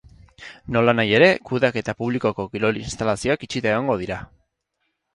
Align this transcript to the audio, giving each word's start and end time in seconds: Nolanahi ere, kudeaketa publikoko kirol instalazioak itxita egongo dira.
Nolanahi 0.77 1.13
ere, 1.17 1.27
kudeaketa 1.51 1.95
publikoko 2.01 2.49
kirol 2.57 2.83
instalazioak 2.83 3.49
itxita 3.49 3.75
egongo 3.77 4.03
dira. 4.05 4.23